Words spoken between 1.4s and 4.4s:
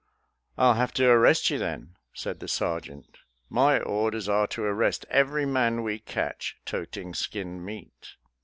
you, then," said the ser geant." My orders